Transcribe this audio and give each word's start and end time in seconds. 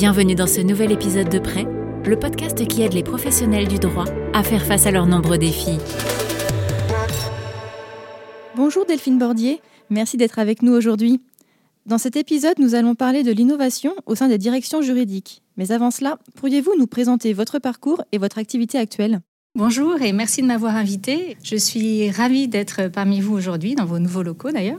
Bienvenue 0.00 0.36
dans 0.36 0.46
ce 0.46 0.60
nouvel 0.60 0.92
épisode 0.92 1.28
de 1.28 1.40
Prêt, 1.40 1.66
le 2.06 2.16
podcast 2.16 2.64
qui 2.68 2.82
aide 2.82 2.92
les 2.92 3.02
professionnels 3.02 3.66
du 3.66 3.80
droit 3.80 4.04
à 4.32 4.44
faire 4.44 4.64
face 4.64 4.86
à 4.86 4.92
leurs 4.92 5.06
nombreux 5.06 5.38
défis. 5.38 5.80
Bonjour 8.54 8.86
Delphine 8.86 9.18
Bordier, 9.18 9.60
merci 9.90 10.16
d'être 10.16 10.38
avec 10.38 10.62
nous 10.62 10.72
aujourd'hui. 10.72 11.20
Dans 11.84 11.98
cet 11.98 12.14
épisode, 12.14 12.60
nous 12.60 12.76
allons 12.76 12.94
parler 12.94 13.24
de 13.24 13.32
l'innovation 13.32 13.92
au 14.06 14.14
sein 14.14 14.28
des 14.28 14.38
directions 14.38 14.82
juridiques. 14.82 15.42
Mais 15.56 15.72
avant 15.72 15.90
cela, 15.90 16.20
pourriez-vous 16.36 16.76
nous 16.78 16.86
présenter 16.86 17.32
votre 17.32 17.58
parcours 17.58 18.04
et 18.12 18.18
votre 18.18 18.38
activité 18.38 18.78
actuelle? 18.78 19.18
Bonjour 19.56 20.00
et 20.00 20.12
merci 20.12 20.42
de 20.42 20.46
m'avoir 20.46 20.76
invité. 20.76 21.36
Je 21.42 21.56
suis 21.56 22.12
ravie 22.12 22.46
d'être 22.46 22.86
parmi 22.86 23.20
vous 23.20 23.34
aujourd'hui, 23.34 23.74
dans 23.74 23.86
vos 23.86 23.98
nouveaux 23.98 24.22
locaux 24.22 24.52
d'ailleurs. 24.52 24.78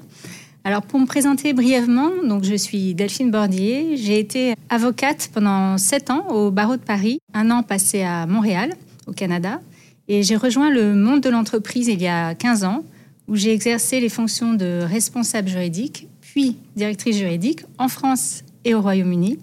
Alors 0.66 0.82
pour 0.82 1.00
me 1.00 1.06
présenter 1.06 1.54
brièvement, 1.54 2.10
donc 2.26 2.44
je 2.44 2.56
suis 2.56 2.94
Delphine 2.94 3.32
Bordier. 3.32 3.96
J'ai 3.96 4.20
été 4.20 4.56
avocate 4.70 5.30
pendant 5.34 5.78
sept 5.78 6.10
ans 6.10 6.28
au 6.28 6.52
barreau 6.52 6.76
de 6.76 6.82
Paris, 6.82 7.20
un 7.34 7.50
an 7.50 7.64
passé 7.64 8.02
à 8.02 8.26
Montréal, 8.26 8.74
au 9.08 9.14
Canada, 9.14 9.62
et 10.10 10.22
j'ai 10.22 10.36
rejoint 10.36 10.70
le 10.70 10.96
monde 10.96 11.22
de 11.22 11.30
l'entreprise 11.30 11.88
il 11.88 12.02
y 12.02 12.08
a 12.08 12.36
15 12.36 12.66
ans, 12.66 12.84
où 13.30 13.36
j'ai 13.36 13.54
exercé 13.54 14.02
les 14.02 14.10
fonctions 14.10 14.54
de 14.54 14.82
responsable 14.84 15.48
juridique, 15.48 16.08
puis 16.20 16.58
directrice 16.76 17.18
juridique 17.18 17.62
en 17.78 17.88
France 17.88 18.44
et 18.66 18.76
au 18.76 18.82
Royaume-Uni 18.82 19.40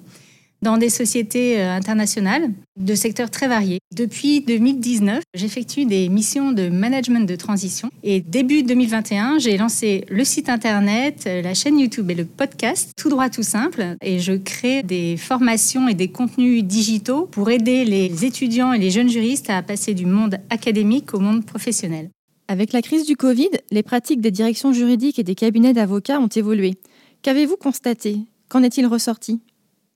dans 0.62 0.78
des 0.78 0.88
sociétés 0.88 1.60
euh, 1.60 1.72
internationales 1.72 2.50
de 2.78 2.94
secteurs 2.94 3.30
très 3.30 3.48
variés. 3.48 3.78
Depuis 3.94 4.40
2019, 4.40 5.22
j'effectue 5.34 5.84
des 5.84 6.08
missions 6.08 6.52
de 6.52 6.68
management 6.68 7.26
de 7.26 7.36
transition 7.36 7.90
et 8.02 8.20
début 8.20 8.62
2021, 8.62 9.38
j'ai 9.38 9.56
lancé 9.56 10.04
le 10.08 10.24
site 10.24 10.48
internet, 10.48 11.24
euh, 11.26 11.42
la 11.42 11.54
chaîne 11.54 11.78
YouTube 11.78 12.10
et 12.10 12.14
le 12.14 12.24
podcast, 12.24 12.92
tout 12.96 13.08
droit 13.08 13.28
tout 13.28 13.42
simple, 13.42 13.96
et 14.02 14.18
je 14.18 14.32
crée 14.32 14.82
des 14.82 15.16
formations 15.16 15.88
et 15.88 15.94
des 15.94 16.08
contenus 16.08 16.64
digitaux 16.64 17.26
pour 17.26 17.50
aider 17.50 17.84
les 17.84 18.24
étudiants 18.24 18.72
et 18.72 18.78
les 18.78 18.90
jeunes 18.90 19.08
juristes 19.08 19.50
à 19.50 19.62
passer 19.62 19.94
du 19.94 20.06
monde 20.06 20.38
académique 20.50 21.14
au 21.14 21.20
monde 21.20 21.44
professionnel. 21.44 22.10
Avec 22.48 22.72
la 22.72 22.82
crise 22.82 23.06
du 23.06 23.16
Covid, 23.16 23.50
les 23.72 23.82
pratiques 23.82 24.20
des 24.20 24.30
directions 24.30 24.72
juridiques 24.72 25.18
et 25.18 25.24
des 25.24 25.34
cabinets 25.34 25.72
d'avocats 25.72 26.20
ont 26.20 26.28
évolué. 26.28 26.74
Qu'avez-vous 27.22 27.56
constaté? 27.56 28.18
Qu'en 28.48 28.62
est-il 28.62 28.86
ressorti? 28.86 29.40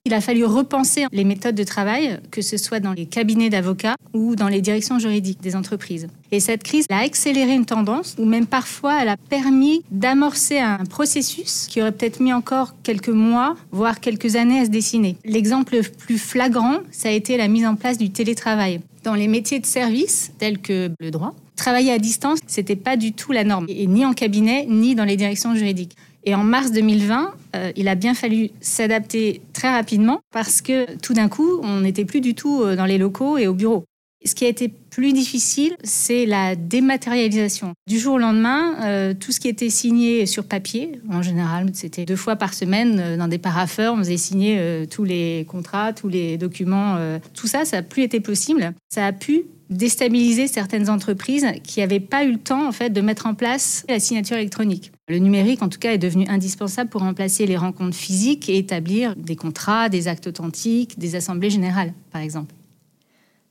Il 0.07 0.15
a 0.15 0.23
fallu 0.23 0.47
repenser 0.47 1.05
les 1.13 1.25
méthodes 1.25 1.55
de 1.55 1.63
travail, 1.63 2.21
que 2.31 2.41
ce 2.41 2.57
soit 2.57 2.81
dans 2.81 2.95
les 2.95 3.05
cabinets 3.05 3.51
d'avocats 3.51 3.97
ou 4.15 4.35
dans 4.35 4.49
les 4.49 4.63
directions 4.63 4.99
juridiques 4.99 5.43
des 5.43 5.57
entreprises. 5.57 6.09
Et 6.33 6.41
cette 6.41 6.63
crise 6.63 6.87
a 6.89 7.01
accéléré 7.01 7.53
une 7.53 7.67
tendance, 7.67 8.17
ou 8.19 8.25
même 8.25 8.47
parfois 8.47 9.03
elle 9.03 9.11
a 9.11 9.19
permis 9.19 9.83
d'amorcer 9.91 10.59
un 10.59 10.87
processus 10.87 11.67
qui 11.69 11.83
aurait 11.83 11.93
peut-être 11.93 12.21
mis 12.21 12.33
encore 12.33 12.75
quelques 12.83 13.11
mois, 13.11 13.57
voire 13.73 14.01
quelques 14.01 14.37
années 14.37 14.61
à 14.61 14.65
se 14.65 14.71
dessiner. 14.71 15.17
L'exemple 15.27 15.77
le 15.77 15.83
plus 15.83 16.19
flagrant, 16.19 16.79
ça 16.91 17.11
a 17.11 17.13
été 17.13 17.37
la 17.37 17.49
mise 17.49 17.67
en 17.67 17.75
place 17.75 17.99
du 17.99 18.11
télétravail. 18.11 18.81
Dans 19.05 19.15
les 19.15 19.29
métiers 19.29 19.61
de 19.61 19.67
service, 19.67 20.33
tels 20.39 20.61
que 20.61 20.91
le 20.99 21.11
droit, 21.11 21.35
travailler 21.57 21.93
à 21.93 21.99
distance, 21.99 22.39
c'était 22.47 22.75
pas 22.77 22.97
du 22.97 23.13
tout 23.13 23.33
la 23.33 23.45
norme, 23.45 23.67
ni 23.67 24.07
en 24.07 24.15
cabinet, 24.15 24.65
ni 24.67 24.95
dans 24.95 25.05
les 25.05 25.17
directions 25.17 25.55
juridiques. 25.55 25.95
Et 26.25 26.35
en 26.35 26.45
mars 26.45 26.71
2020, 26.73 27.35
euh, 27.57 27.73
il 27.77 27.89
a 27.89 27.95
bien 27.95 28.15
fallu 28.15 28.51
s'adapter 28.61 29.41
très 29.61 29.71
rapidement 29.71 30.21
parce 30.33 30.63
que 30.63 30.97
tout 31.01 31.13
d'un 31.13 31.29
coup, 31.29 31.61
on 31.63 31.81
n'était 31.81 32.07
plus 32.07 32.23
du 32.23 32.35
tout 32.35 32.63
euh, 32.63 32.77
dans 32.77 32.87
les 32.87 32.97
locaux 32.97 33.37
et 33.37 33.47
au 33.47 33.53
bureau. 33.53 33.85
Ce 34.25 34.35
qui 34.35 34.45
a 34.45 34.49
été 34.49 34.69
plus 34.69 35.13
difficile, 35.13 35.77
c'est 35.83 36.27
la 36.27 36.57
dématérialisation. 36.57 37.73
Du 37.87 37.99
jour 37.99 38.15
au 38.15 38.19
lendemain, 38.19 38.75
euh, 38.83 39.15
tout 39.19 39.33
ce 39.33 39.41
qui 39.41 39.49
était 39.49 39.71
signé 39.71 40.27
sur 40.27 40.45
papier, 40.45 41.01
en 41.11 41.23
général, 41.23 41.71
c'était 41.73 42.05
deux 42.05 42.17
fois 42.17 42.37
par 42.37 42.53
semaine 42.55 43.17
dans 43.17 43.29
des 43.29 43.39
paraffeurs, 43.39 43.95
on 43.95 43.99
faisait 43.99 44.17
signer 44.17 44.87
tous 44.91 45.05
les 45.05 45.47
contrats, 45.49 45.93
tous 45.93 46.09
les 46.09 46.37
documents. 46.37 46.99
tout 47.35 47.47
ça, 47.47 47.65
ça 47.65 47.79
n'a 47.79 47.83
plus 47.83 48.03
été 48.03 48.21
possible. 48.21 48.75
Ça 48.91 49.07
a 49.07 49.13
pu 49.13 49.45
déstabiliser 49.71 50.49
certaines 50.49 50.91
entreprises 50.91 51.47
qui 51.63 51.81
n'avaient 51.81 52.01
pas 52.01 52.25
eu 52.25 52.33
le 52.33 52.39
temps 52.39 52.67
en 52.67 52.73
fait 52.73 52.91
de 52.91 53.01
mettre 53.01 53.27
en 53.27 53.35
place 53.35 53.85
la 53.89 54.01
signature 54.01 54.37
électronique. 54.37 54.93
Le 55.09 55.19
numérique, 55.19 55.63
en 55.63 55.69
tout 55.69 55.79
cas, 55.79 55.93
est 55.93 55.99
devenu 55.99 56.27
indispensable 56.29 56.91
pour 56.91 57.01
remplacer 57.01 57.47
les 57.47 57.57
rencontres 57.57 57.97
physiques 57.97 58.49
et 58.49 58.59
établir 58.59 59.15
des 59.17 59.37
contrats, 59.37 59.89
des 59.89 60.09
actes 60.09 60.27
authentiques, 60.27 60.99
des 60.99 61.15
assemblées 61.15 61.51
générales, 61.51 61.95
par 62.13 62.21
exemple. 62.21 62.55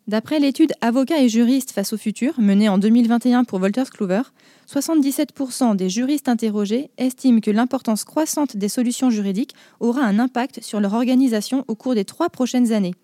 D'après 0.09 0.39
l'étude 0.39 0.73
Avocats 0.81 1.21
et 1.21 1.29
juristes 1.29 1.69
face 1.69 1.93
au 1.93 1.97
futur, 1.97 2.33
menée 2.39 2.67
en 2.67 2.79
2021 2.79 3.43
pour 3.43 3.59
Wolters 3.59 3.91
Kluwer, 3.91 4.23
77% 4.67 5.75
des 5.75 5.87
juristes 5.87 6.27
interrogés 6.27 6.89
estiment 6.97 7.41
que 7.41 7.51
l'importance 7.51 8.05
croissante 8.05 8.57
des 8.57 8.69
solutions 8.69 9.11
juridiques 9.11 9.53
aura 9.79 10.01
un 10.01 10.17
impact 10.17 10.63
sur 10.63 10.79
leur 10.79 10.95
organisation 10.95 11.63
au 11.67 11.75
cours 11.75 11.93
des 11.93 12.05
trois 12.05 12.31
prochaines 12.31 12.71
années. 12.71 12.95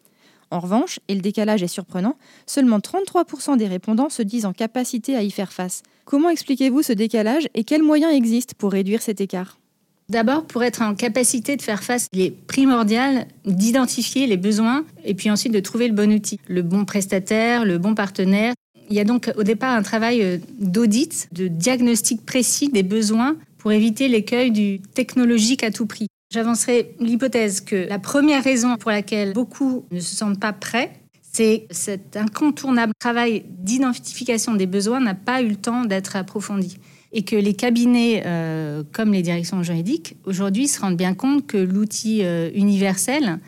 En 0.49 0.59
revanche, 0.59 0.99
et 1.07 1.13
le 1.13 1.21
décalage 1.21 1.61
est 1.61 1.67
surprenant, 1.67 2.17
seulement 2.47 2.79
33% 2.79 3.55
des 3.55 3.67
répondants 3.67 4.09
se 4.09 4.23
disent 4.23 4.47
en 4.47 4.53
capacité 4.53 5.15
à 5.15 5.21
y 5.21 5.29
faire 5.29 5.53
face. 5.53 5.83
Comment 6.05 6.29
expliquez-vous 6.29 6.81
ce 6.81 6.93
décalage 6.93 7.49
et 7.53 7.65
quels 7.65 7.83
moyens 7.83 8.15
existent 8.15 8.55
pour 8.57 8.71
réduire 8.71 9.03
cet 9.03 9.21
écart? 9.21 9.59
D'abord, 10.07 10.45
pour 10.45 10.63
être 10.63 10.83
en 10.83 10.93
capacité 10.93 11.55
de 11.55 11.61
faire 11.63 11.83
face, 11.83 12.07
il 12.13 12.21
est 12.21 12.29
primordial 12.29 13.25
d'identifier 13.45 14.27
les 14.27 14.37
besoins 14.37 14.85
et 15.03 15.15
puis 15.15 15.31
ensuite 15.31 15.51
de 15.51 15.59
trouver 15.59 15.87
le 15.87 15.95
bon 15.95 16.13
outil, 16.13 16.39
le 16.47 16.61
bon 16.61 16.85
prestataire, 16.85 17.65
le 17.65 17.79
bon 17.79 17.95
partenaire. 17.95 18.53
Il 18.89 18.95
y 18.95 18.99
a 18.99 19.03
donc 19.03 19.31
au 19.35 19.41
départ 19.41 19.75
un 19.75 19.81
travail 19.81 20.21
euh, 20.21 20.37
d'audit, 20.59 21.27
de 21.31 21.47
diagnostic 21.47 22.23
précis 22.23 22.69
des 22.69 22.83
besoins 22.83 23.35
pour 23.57 23.71
éviter 23.71 24.07
l'écueil 24.07 24.51
du 24.51 24.79
technologique 24.79 25.63
à 25.63 25.71
tout 25.71 25.87
prix. 25.87 26.07
J'avancerai 26.31 26.95
l'hypothèse 26.99 27.61
que 27.61 27.87
la 27.87 27.97
première 27.97 28.43
raison 28.43 28.77
pour 28.77 28.91
laquelle 28.91 29.33
beaucoup 29.33 29.85
ne 29.91 29.99
se 29.99 30.15
sentent 30.15 30.39
pas 30.39 30.53
prêts, 30.53 30.91
c'est 31.35 31.67
cet 31.71 32.15
incontournable 32.15 32.93
travail 32.99 33.43
d'identification 33.49 34.53
des 34.53 34.67
besoins 34.67 34.99
n'a 34.99 35.15
pas 35.15 35.41
eu 35.41 35.49
le 35.49 35.55
temps 35.55 35.83
d'être 35.83 36.15
approfondi. 36.15 36.77
Et 37.17 37.23
que 37.23 37.37
les 37.37 37.53
cabinets, 37.53 38.23
euh, 38.25 38.83
comme 38.91 39.13
les 39.13 39.21
directions 39.21 39.63
juridiques, 39.63 40.17
aujourd'hui 40.25 40.67
se 40.67 40.81
rendent 40.81 40.97
bien 40.97 41.13
compte 41.13 41.47
que 41.47 41.57
l'outil 41.57 42.19
euh, 42.23 42.49
universel 42.53 43.39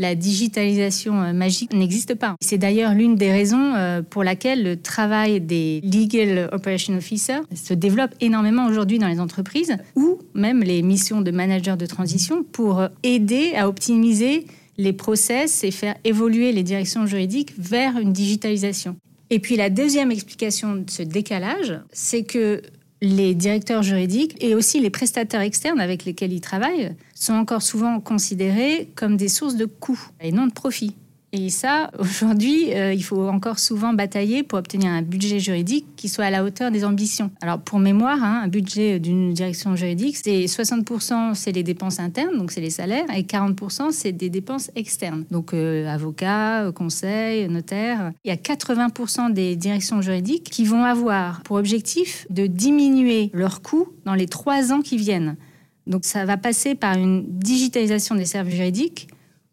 la 0.00 0.16
digitalisation 0.16 1.22
euh, 1.22 1.32
magique 1.32 1.72
n'existe 1.72 2.16
pas. 2.16 2.34
C'est 2.40 2.58
d'ailleurs 2.58 2.94
l'une 2.94 3.14
des 3.14 3.30
raisons 3.30 3.74
pour 4.10 4.24
laquelle 4.24 4.64
le 4.64 4.76
travail 4.76 5.40
des 5.40 5.80
Legal 5.84 6.48
Operation 6.50 6.96
Officers 6.96 7.42
se 7.54 7.74
développe 7.74 8.12
énormément 8.20 8.66
aujourd'hui 8.66 8.98
dans 8.98 9.06
les 9.06 9.20
entreprises 9.20 9.76
ou 9.94 10.18
même 10.34 10.64
les 10.64 10.82
missions 10.82 11.20
de 11.20 11.30
manager 11.30 11.76
de 11.76 11.86
transition 11.86 12.42
pour 12.42 12.88
aider 13.04 13.52
à 13.54 13.68
optimiser 13.68 14.46
les 14.78 14.92
process 14.92 15.62
et 15.62 15.70
faire 15.70 15.94
évoluer 16.02 16.50
les 16.50 16.64
directions 16.64 17.06
juridiques 17.06 17.52
vers 17.56 17.96
une 17.98 18.12
digitalisation. 18.12 18.96
Et 19.30 19.38
puis 19.38 19.56
la 19.56 19.70
deuxième 19.70 20.10
explication 20.10 20.74
de 20.74 20.90
ce 20.90 21.02
décalage, 21.02 21.78
c'est 21.92 22.24
que 22.24 22.60
les 23.02 23.34
directeurs 23.34 23.82
juridiques 23.82 24.36
et 24.40 24.54
aussi 24.54 24.80
les 24.80 24.88
prestataires 24.88 25.40
externes 25.40 25.80
avec 25.80 26.04
lesquels 26.04 26.32
ils 26.32 26.40
travaillent 26.40 26.94
sont 27.14 27.34
encore 27.34 27.60
souvent 27.60 28.00
considérés 28.00 28.90
comme 28.94 29.16
des 29.16 29.28
sources 29.28 29.56
de 29.56 29.64
coûts 29.66 30.08
et 30.20 30.30
non 30.30 30.46
de 30.46 30.52
profit. 30.52 30.94
Et 31.34 31.48
ça, 31.48 31.90
aujourd'hui, 31.98 32.74
euh, 32.74 32.92
il 32.92 33.02
faut 33.02 33.26
encore 33.28 33.58
souvent 33.58 33.94
batailler 33.94 34.42
pour 34.42 34.58
obtenir 34.58 34.90
un 34.90 35.02
budget 35.02 35.40
juridique 35.40 35.86
qui 35.96 36.08
soit 36.08 36.26
à 36.26 36.30
la 36.30 36.44
hauteur 36.44 36.70
des 36.70 36.84
ambitions. 36.84 37.30
Alors, 37.40 37.58
pour 37.58 37.78
mémoire, 37.78 38.22
hein, 38.22 38.42
un 38.44 38.48
budget 38.48 39.00
d'une 39.00 39.32
direction 39.32 39.74
juridique, 39.74 40.16
c'est 40.16 40.44
60% 40.44 41.34
c'est 41.34 41.52
les 41.52 41.62
dépenses 41.62 42.00
internes, 42.00 42.36
donc 42.36 42.50
c'est 42.50 42.60
les 42.60 42.70
salaires, 42.70 43.06
et 43.14 43.22
40% 43.22 43.90
c'est 43.90 44.12
des 44.12 44.28
dépenses 44.28 44.70
externes, 44.76 45.24
donc 45.30 45.54
euh, 45.54 45.88
avocats, 45.88 46.70
conseils, 46.74 47.48
notaires. 47.48 48.12
Il 48.24 48.28
y 48.28 48.32
a 48.32 48.36
80% 48.36 49.32
des 49.32 49.56
directions 49.56 50.02
juridiques 50.02 50.44
qui 50.44 50.64
vont 50.64 50.84
avoir 50.84 51.42
pour 51.42 51.56
objectif 51.56 52.26
de 52.30 52.46
diminuer 52.46 53.30
leurs 53.32 53.62
coûts 53.62 53.88
dans 54.04 54.14
les 54.14 54.26
trois 54.26 54.72
ans 54.72 54.82
qui 54.82 54.96
viennent. 54.96 55.36
Donc, 55.86 56.04
ça 56.04 56.24
va 56.24 56.36
passer 56.36 56.74
par 56.74 56.96
une 56.96 57.24
digitalisation 57.26 58.14
des 58.14 58.24
services 58.24 58.54
juridiques 58.54 59.08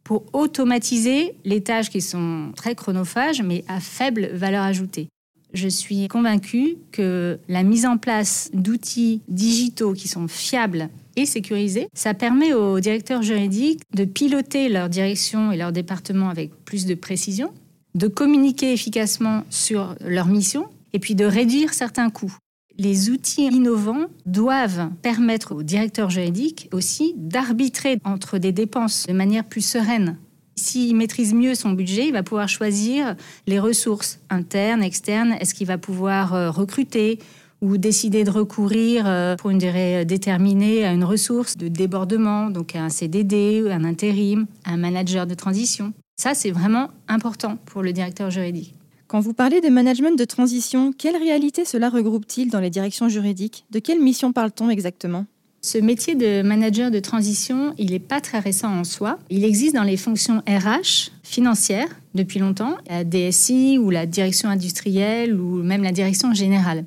pour 0.09 0.25
automatiser 0.33 1.35
les 1.45 1.61
tâches 1.61 1.91
qui 1.91 2.01
sont 2.01 2.51
très 2.55 2.73
chronophages, 2.73 3.43
mais 3.43 3.63
à 3.67 3.79
faible 3.79 4.31
valeur 4.33 4.63
ajoutée. 4.63 5.07
Je 5.53 5.67
suis 5.67 6.07
convaincue 6.07 6.77
que 6.91 7.37
la 7.47 7.61
mise 7.61 7.85
en 7.85 7.97
place 7.97 8.49
d'outils 8.51 9.21
digitaux 9.27 9.93
qui 9.93 10.07
sont 10.07 10.27
fiables 10.27 10.89
et 11.15 11.27
sécurisés, 11.27 11.89
ça 11.93 12.15
permet 12.15 12.53
aux 12.53 12.79
directeurs 12.79 13.21
juridiques 13.21 13.83
de 13.93 14.03
piloter 14.03 14.67
leur 14.67 14.89
direction 14.89 15.51
et 15.51 15.57
leur 15.57 15.71
département 15.71 16.29
avec 16.29 16.55
plus 16.65 16.87
de 16.87 16.95
précision, 16.95 17.53
de 17.93 18.07
communiquer 18.07 18.73
efficacement 18.73 19.43
sur 19.51 19.93
leur 20.03 20.25
mission 20.25 20.65
et 20.91 20.97
puis 20.97 21.13
de 21.13 21.25
réduire 21.25 21.71
certains 21.75 22.09
coûts 22.09 22.35
les 22.79 23.09
outils 23.09 23.47
innovants 23.47 24.07
doivent 24.25 24.89
permettre 25.01 25.53
au 25.53 25.63
directeur 25.63 26.09
juridique 26.09 26.69
aussi 26.71 27.13
d'arbitrer 27.17 27.99
entre 28.05 28.37
des 28.37 28.53
dépenses 28.53 29.05
de 29.05 29.13
manière 29.13 29.43
plus 29.43 29.61
sereine. 29.61 30.17
S'il 30.55 30.95
maîtrise 30.95 31.33
mieux 31.33 31.55
son 31.55 31.71
budget, 31.71 32.07
il 32.07 32.13
va 32.13 32.23
pouvoir 32.23 32.47
choisir 32.47 33.15
les 33.47 33.59
ressources 33.59 34.19
internes, 34.29 34.81
externes. 34.81 35.33
Est-ce 35.39 35.53
qu'il 35.53 35.67
va 35.67 35.77
pouvoir 35.77 36.33
euh, 36.33 36.49
recruter 36.49 37.19
ou 37.61 37.77
décider 37.77 38.23
de 38.23 38.31
recourir 38.31 39.03
euh, 39.05 39.35
pour 39.35 39.49
une 39.49 39.57
durée 39.57 40.05
déterminée 40.05 40.85
à 40.85 40.93
une 40.93 41.03
ressource 41.03 41.57
de 41.57 41.67
débordement, 41.67 42.49
donc 42.49 42.75
à 42.75 42.83
un 42.83 42.89
CDD, 42.89 43.65
un 43.69 43.83
intérim, 43.83 44.47
un 44.65 44.77
manager 44.77 45.27
de 45.27 45.33
transition? 45.33 45.93
Ça, 46.17 46.33
c'est 46.33 46.51
vraiment 46.51 46.89
important 47.07 47.57
pour 47.65 47.83
le 47.83 47.91
directeur 47.91 48.29
juridique. 48.29 48.73
Quand 49.09 49.21
vous 49.21 49.33
parlez 49.33 49.59
de 49.59 49.69
management 49.69 50.15
de 50.15 50.23
transition, 50.23 50.93
quelle 50.95 51.17
réalité 51.17 51.65
cela 51.65 51.89
regroupe-t-il 51.89 52.51
dans 52.51 52.59
les 52.59 52.69
directions 52.69 53.09
juridiques? 53.09 53.65
De 53.71 53.79
quelle 53.79 53.99
mission 53.99 54.33
parle-t-on 54.33 54.69
exactement? 54.69 55.25
Ce 55.61 55.79
métier 55.79 56.13
de 56.13 56.43
manager 56.43 56.91
de 56.91 56.99
transition, 56.99 57.73
il 57.79 57.89
n'est 57.89 57.97
pas 57.97 58.21
très 58.21 58.37
récent 58.37 58.69
en 58.69 58.83
soi. 58.83 59.17
Il 59.31 59.43
existe 59.43 59.73
dans 59.73 59.83
les 59.83 59.97
fonctions 59.97 60.43
RH, 60.47 61.09
financières, 61.23 61.89
depuis 62.13 62.37
longtemps, 62.37 62.77
la 62.87 63.03
DSI 63.03 63.79
ou 63.79 63.89
la 63.89 64.05
direction 64.05 64.47
industrielle 64.47 65.33
ou 65.33 65.63
même 65.63 65.81
la 65.81 65.91
direction 65.91 66.35
générale. 66.35 66.85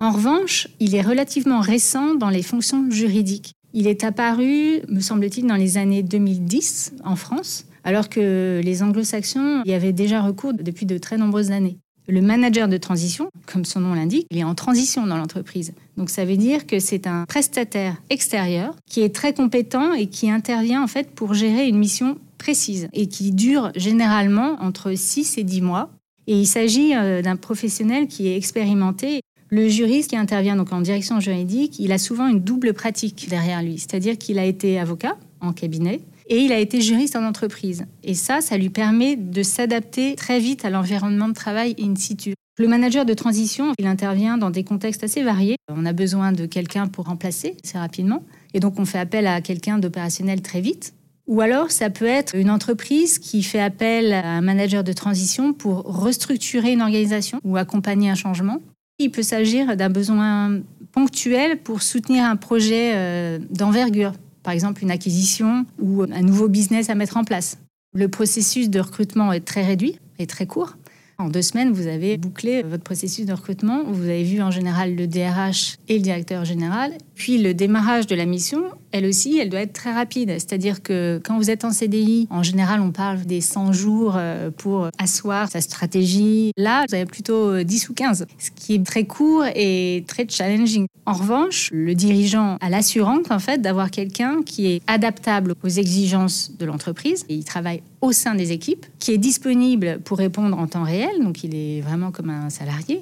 En 0.00 0.10
revanche, 0.10 0.66
il 0.80 0.96
est 0.96 1.02
relativement 1.02 1.60
récent 1.60 2.16
dans 2.16 2.30
les 2.30 2.42
fonctions 2.42 2.90
juridiques. 2.90 3.52
Il 3.74 3.86
est 3.86 4.02
apparu, 4.02 4.80
me 4.88 4.98
semble-t-il, 4.98 5.46
dans 5.46 5.54
les 5.54 5.78
années 5.78 6.02
2010 6.02 6.94
en 7.04 7.14
France, 7.14 7.64
alors 7.84 8.08
que 8.08 8.60
les 8.62 8.82
anglo-saxons 8.82 9.62
y 9.64 9.72
avaient 9.72 9.92
déjà 9.92 10.20
recours 10.20 10.52
depuis 10.54 10.86
de 10.86 10.98
très 10.98 11.16
nombreuses 11.16 11.50
années. 11.50 11.78
Le 12.08 12.22
manager 12.22 12.66
de 12.66 12.76
transition, 12.76 13.30
comme 13.46 13.64
son 13.64 13.80
nom 13.80 13.94
l'indique, 13.94 14.26
il 14.30 14.38
est 14.38 14.44
en 14.44 14.56
transition 14.56 15.06
dans 15.06 15.16
l'entreprise. 15.16 15.72
Donc 15.96 16.10
ça 16.10 16.24
veut 16.24 16.36
dire 16.36 16.66
que 16.66 16.80
c'est 16.80 17.06
un 17.06 17.24
prestataire 17.24 17.96
extérieur 18.10 18.74
qui 18.90 19.02
est 19.02 19.14
très 19.14 19.32
compétent 19.32 19.92
et 19.92 20.08
qui 20.08 20.28
intervient 20.28 20.82
en 20.82 20.88
fait 20.88 21.10
pour 21.10 21.34
gérer 21.34 21.68
une 21.68 21.78
mission 21.78 22.18
précise 22.36 22.88
et 22.92 23.06
qui 23.06 23.30
dure 23.30 23.70
généralement 23.76 24.56
entre 24.60 24.92
6 24.94 25.38
et 25.38 25.44
10 25.44 25.60
mois. 25.60 25.90
Et 26.26 26.34
il 26.34 26.46
s'agit 26.46 26.96
euh, 26.96 27.22
d'un 27.22 27.36
professionnel 27.36 28.08
qui 28.08 28.26
est 28.26 28.36
expérimenté. 28.36 29.20
Le 29.50 29.68
juriste 29.68 30.10
qui 30.10 30.16
intervient 30.16 30.56
donc 30.56 30.72
en 30.72 30.80
direction 30.80 31.20
juridique, 31.20 31.78
il 31.78 31.92
a 31.92 31.98
souvent 31.98 32.28
une 32.28 32.40
double 32.40 32.72
pratique 32.72 33.28
derrière 33.28 33.62
lui, 33.62 33.78
c'est-à-dire 33.78 34.16
qu'il 34.16 34.38
a 34.38 34.44
été 34.44 34.78
avocat 34.78 35.16
en 35.40 35.52
cabinet, 35.52 36.00
et 36.30 36.38
il 36.38 36.52
a 36.52 36.58
été 36.58 36.80
juriste 36.80 37.16
en 37.16 37.24
entreprise. 37.24 37.84
Et 38.04 38.14
ça, 38.14 38.40
ça 38.40 38.56
lui 38.56 38.70
permet 38.70 39.16
de 39.16 39.42
s'adapter 39.42 40.14
très 40.14 40.38
vite 40.38 40.64
à 40.64 40.70
l'environnement 40.70 41.28
de 41.28 41.34
travail 41.34 41.74
in 41.78 41.94
situ. 41.96 42.34
Le 42.56 42.68
manager 42.68 43.04
de 43.04 43.14
transition, 43.14 43.72
il 43.78 43.86
intervient 43.86 44.38
dans 44.38 44.50
des 44.50 44.62
contextes 44.62 45.02
assez 45.02 45.22
variés. 45.22 45.56
On 45.68 45.84
a 45.86 45.92
besoin 45.92 46.32
de 46.32 46.46
quelqu'un 46.46 46.86
pour 46.86 47.06
remplacer 47.06 47.56
assez 47.64 47.78
rapidement. 47.78 48.22
Et 48.54 48.60
donc, 48.60 48.78
on 48.78 48.84
fait 48.84 48.98
appel 48.98 49.26
à 49.26 49.40
quelqu'un 49.40 49.78
d'opérationnel 49.78 50.40
très 50.40 50.60
vite. 50.60 50.94
Ou 51.26 51.40
alors, 51.40 51.70
ça 51.70 51.90
peut 51.90 52.06
être 52.06 52.34
une 52.36 52.50
entreprise 52.50 53.18
qui 53.18 53.42
fait 53.42 53.60
appel 53.60 54.12
à 54.12 54.26
un 54.26 54.40
manager 54.40 54.84
de 54.84 54.92
transition 54.92 55.52
pour 55.52 55.82
restructurer 55.82 56.72
une 56.72 56.82
organisation 56.82 57.40
ou 57.44 57.56
accompagner 57.56 58.10
un 58.10 58.14
changement. 58.14 58.58
Il 58.98 59.10
peut 59.10 59.22
s'agir 59.22 59.76
d'un 59.76 59.90
besoin 59.90 60.60
ponctuel 60.92 61.58
pour 61.58 61.82
soutenir 61.82 62.24
un 62.24 62.36
projet 62.36 62.92
euh, 62.94 63.38
d'envergure 63.50 64.12
par 64.42 64.52
exemple 64.52 64.82
une 64.82 64.90
acquisition 64.90 65.66
ou 65.78 66.02
un 66.02 66.22
nouveau 66.22 66.48
business 66.48 66.90
à 66.90 66.94
mettre 66.94 67.16
en 67.16 67.24
place. 67.24 67.58
Le 67.94 68.08
processus 68.08 68.70
de 68.70 68.80
recrutement 68.80 69.32
est 69.32 69.44
très 69.44 69.64
réduit 69.64 69.98
et 70.18 70.26
très 70.26 70.46
court. 70.46 70.76
En 71.18 71.28
deux 71.28 71.42
semaines, 71.42 71.70
vous 71.72 71.86
avez 71.86 72.16
bouclé 72.16 72.62
votre 72.62 72.82
processus 72.82 73.26
de 73.26 73.32
recrutement. 73.34 73.84
Vous 73.84 74.04
avez 74.04 74.24
vu 74.24 74.40
en 74.40 74.50
général 74.50 74.94
le 74.94 75.06
DRH 75.06 75.76
et 75.88 75.98
le 75.98 76.00
directeur 76.00 76.46
général. 76.46 76.92
Puis 77.20 77.36
le 77.36 77.52
démarrage 77.52 78.06
de 78.06 78.16
la 78.16 78.24
mission, 78.24 78.62
elle 78.92 79.04
aussi, 79.04 79.38
elle 79.38 79.50
doit 79.50 79.60
être 79.60 79.74
très 79.74 79.92
rapide. 79.92 80.30
C'est-à-dire 80.30 80.82
que 80.82 81.20
quand 81.22 81.36
vous 81.36 81.50
êtes 81.50 81.66
en 81.66 81.70
CDI, 81.70 82.26
en 82.30 82.42
général, 82.42 82.80
on 82.80 82.92
parle 82.92 83.26
des 83.26 83.42
100 83.42 83.74
jours 83.74 84.14
euh, 84.16 84.50
pour 84.50 84.88
asseoir 84.96 85.50
sa 85.50 85.60
stratégie. 85.60 86.52
Là, 86.56 86.86
vous 86.88 86.94
avez 86.94 87.04
plutôt 87.04 87.62
10 87.62 87.90
ou 87.90 87.92
15, 87.92 88.24
ce 88.38 88.50
qui 88.52 88.76
est 88.76 88.86
très 88.86 89.04
court 89.04 89.44
et 89.54 90.02
très 90.06 90.26
challenging. 90.26 90.86
En 91.04 91.12
revanche, 91.12 91.68
le 91.74 91.94
dirigeant 91.94 92.56
a 92.62 92.70
l'assurance 92.70 93.30
en 93.30 93.38
fait 93.38 93.60
d'avoir 93.60 93.90
quelqu'un 93.90 94.40
qui 94.42 94.68
est 94.68 94.82
adaptable 94.86 95.56
aux 95.62 95.68
exigences 95.68 96.52
de 96.58 96.64
l'entreprise. 96.64 97.26
Il 97.28 97.44
travaille 97.44 97.82
au 98.00 98.12
sein 98.12 98.34
des 98.34 98.52
équipes, 98.52 98.86
qui 98.98 99.12
est 99.12 99.18
disponible 99.18 100.00
pour 100.06 100.16
répondre 100.16 100.58
en 100.58 100.66
temps 100.66 100.84
réel, 100.84 101.22
donc 101.22 101.44
il 101.44 101.54
est 101.54 101.82
vraiment 101.82 102.12
comme 102.12 102.30
un 102.30 102.48
salarié. 102.48 102.98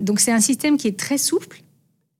Donc 0.00 0.20
c'est 0.20 0.32
un 0.32 0.40
système 0.40 0.76
qui 0.76 0.86
est 0.86 0.98
très 0.98 1.16
souple 1.16 1.62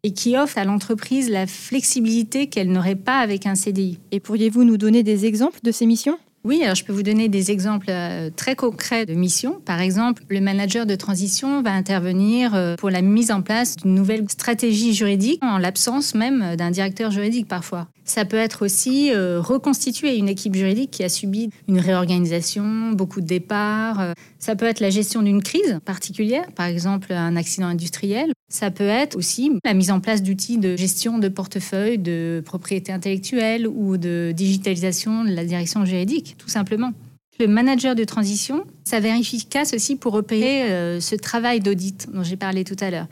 et 0.05 0.13
qui 0.13 0.37
offre 0.37 0.59
à 0.59 0.65
l'entreprise 0.65 1.29
la 1.29 1.47
flexibilité 1.47 2.47
qu'elle 2.47 2.71
n'aurait 2.71 2.95
pas 2.95 3.19
avec 3.19 3.47
un 3.47 3.55
CDI. 3.55 3.99
Et 4.13 4.21
pourriez-vous 4.21 4.65
nous 4.65 4.77
donner 4.77 5.03
des 5.03 5.27
exemples 5.27 5.59
de 5.63 5.73
ces 5.73 5.87
missions? 5.87 6.19
Oui, 6.45 6.63
alors 6.63 6.77
je 6.77 6.85
peux 6.85 6.93
vous 6.93 7.03
donner 7.03 7.29
des 7.29 7.51
exemples 7.51 7.89
euh, 7.91 8.31
très 8.35 8.55
concrets 8.55 9.07
de 9.07 9.15
missions. 9.15 9.61
Par 9.65 9.81
exemple, 9.81 10.23
le 10.29 10.41
manager 10.41 10.87
de 10.87 10.95
transition 10.95 11.63
va 11.63 11.73
intervenir 11.73 12.55
euh, 12.55 12.77
pour 12.77 12.91
la 12.91 13.03
mise 13.03 13.33
en 13.33 13.43
place 13.43 13.77
d'une 13.77 13.95
nouvelle 13.95 14.25
stratégie 14.29 14.95
juridique, 14.95 15.43
en 15.43 15.59
l'absence 15.59 16.15
même 16.15 16.55
d'un 16.57 16.71
directeur 16.71 17.11
juridique 17.11 17.49
parfois. 17.49 17.89
Ça 18.09 18.25
peut 18.25 18.39
être 18.39 18.65
aussi 18.65 19.13
euh, 19.13 19.39
reconstituer 19.41 20.17
une 20.17 20.29
équipe 20.29 20.55
juridique 20.55 20.91
qui 20.91 21.05
a 21.05 21.11
subi 21.11 21.51
une 21.69 21.79
réorganisation, 21.79 22.93
beaucoup 22.93 23.21
de 23.21 23.27
départs. 23.27 24.15
Ça 24.39 24.57
peut 24.57 24.65
être 24.65 24.81
la 24.81 24.89
gestion 24.89 25.21
d'une 25.23 25.43
crise 25.43 25.79
particulière, 25.85 26.51
par 26.57 26.67
exemple 26.67 27.13
un 27.13 27.37
accident 27.37 27.67
industriel. 27.67 28.33
Ça 28.49 28.71
peut 28.71 28.89
être 28.89 29.17
aussi 29.17 29.53
la 29.63 29.75
mise 29.75 29.91
en 29.91 30.01
place 30.01 30.23
d'outils 30.23 30.57
de 30.57 30.75
gestion 30.75 31.19
de 31.19 31.29
portefeuille, 31.29 31.99
de 31.99 32.43
propriété 32.45 32.93
intellectuelle 32.93 33.69
ou 33.69 33.99
de 33.99 34.33
digitalisation 34.35 35.25
de 35.25 35.31
la 35.31 35.45
direction 35.45 35.85
juridique, 35.85 36.37
tout 36.39 36.49
simplement. 36.49 36.93
Le 37.39 37.47
manager 37.47 37.95
de 37.95 38.05
transition 38.05 38.65
s'avère 38.85 39.17
efficace 39.17 39.75
aussi 39.75 39.97
pour 39.97 40.15
opérer 40.15 40.73
euh, 40.73 41.01
ce 41.01 41.15
travail 41.15 41.61
d'audit 41.61 42.09
dont 42.13 42.23
j'ai 42.23 42.37
parlé 42.37 42.65
tout 42.65 42.77
à 42.81 42.91
l'heure. 42.91 43.07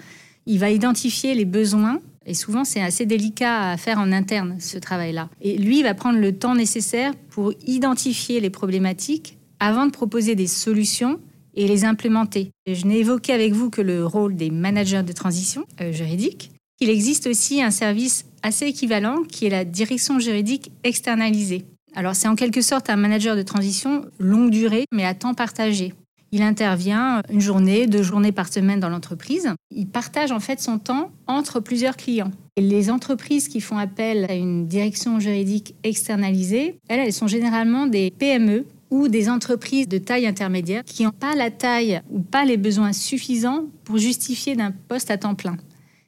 Il 0.47 0.59
va 0.59 0.71
identifier 0.71 1.35
les 1.35 1.45
besoins 1.45 2.01
et 2.27 2.35
souvent, 2.35 2.65
c'est 2.65 2.83
assez 2.83 3.07
délicat 3.07 3.71
à 3.71 3.77
faire 3.77 3.99
en 3.99 4.11
interne, 4.11 4.57
ce 4.59 4.79
travail-là. 4.79 5.31
Et 5.41 5.57
lui, 5.57 5.79
il 5.79 5.83
va 5.85 5.95
prendre 5.95 6.19
le 6.19 6.37
temps 6.37 6.57
nécessaire 6.57 7.15
pour 7.31 7.53
identifier 7.67 8.41
les 8.41 8.51
problématiques 8.51 9.39
avant 9.61 9.87
de 9.87 9.93
proposer 9.93 10.35
des 10.35 10.49
solutions 10.49 11.21
et 11.55 11.69
les 11.69 11.85
implémenter. 11.85 12.51
Je 12.67 12.85
n'ai 12.85 12.99
évoqué 12.99 13.33
avec 13.33 13.53
vous 13.53 13.71
que 13.71 13.81
le 13.81 14.05
rôle 14.05 14.35
des 14.35 14.51
managers 14.51 15.05
de 15.05 15.13
transition 15.13 15.65
euh, 15.81 15.93
juridique. 15.93 16.51
Il 16.81 16.91
existe 16.91 17.27
aussi 17.27 17.63
un 17.63 17.71
service 17.71 18.27
assez 18.43 18.67
équivalent 18.67 19.23
qui 19.23 19.47
est 19.47 19.51
la 19.51 19.65
direction 19.65 20.19
juridique 20.19 20.71
externalisée. 20.85 21.65
Alors 21.95 22.15
c'est 22.15 22.29
en 22.29 22.35
quelque 22.35 22.61
sorte 22.61 22.91
un 22.91 22.97
manager 22.97 23.37
de 23.37 23.43
transition 23.43 24.05
longue 24.19 24.51
durée 24.51 24.85
mais 24.93 25.07
à 25.07 25.15
temps 25.15 25.33
partagé. 25.33 25.95
Il 26.37 26.43
intervient 26.43 27.23
une 27.31 27.41
journée, 27.41 27.87
deux 27.87 28.03
journées 28.03 28.31
par 28.31 28.53
semaine 28.53 28.79
dans 28.79 28.91
l'entreprise. 28.91 29.49
Il 29.71 29.87
partage 29.87 30.33
en 30.33 30.39
fait 30.39 30.61
son 30.61 30.79
temps 30.79 31.11
entre 31.27 31.61
plusieurs 31.61 31.97
clients. 31.97 32.31
Et 32.57 32.61
les 32.61 32.91
entreprises 32.91 33.49
qui 33.49 33.63
font 33.63 33.79
appel 33.79 34.27
à 34.29 34.35
une 34.35 34.67
direction 34.67 35.19
juridique 35.19 35.75
externalisée, 35.83 36.79
elles, 36.91 37.01
elles 37.01 37.15
sont 37.15 37.27
généralement 37.27 37.87
des 37.87 38.11
PME 38.11 38.67
ou 38.91 39.09
des 39.09 39.31
entreprises 39.31 39.89
de 39.89 39.97
taille 39.97 40.27
intermédiaire 40.27 40.85
qui 40.85 41.05
n'ont 41.05 41.11
pas 41.11 41.35
la 41.35 41.51
taille 41.51 42.03
ou 42.11 42.21
pas 42.21 42.45
les 42.45 42.59
besoins 42.59 42.93
suffisants 42.93 43.65
pour 43.85 43.97
justifier 43.97 44.57
d'un 44.57 44.73
poste 44.89 45.11
à 45.11 45.17
temps 45.17 45.37
plein. 45.37 45.57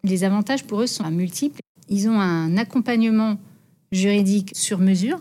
Les 0.05 0.25
avantages 0.25 0.65
pour 0.65 0.83
eux 0.83 0.87
sont 0.87 1.11
multiples. 1.11 1.61
Ils 1.89 2.07
ont 2.07 2.21
un 2.21 2.59
accompagnement 2.59 3.39
juridique 3.93 4.51
sur 4.53 4.79
mesure 4.79 5.19